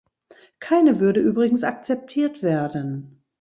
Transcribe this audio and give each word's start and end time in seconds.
Keine 0.59 0.99
würde 0.99 1.19
übrigens 1.19 1.63
akzeptiert 1.63 2.41
werden. 2.41 3.21